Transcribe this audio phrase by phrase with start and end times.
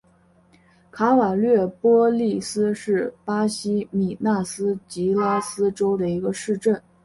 [0.89, 6.81] 卡瓦略波利斯是巴西米纳斯吉拉斯州的一个市镇。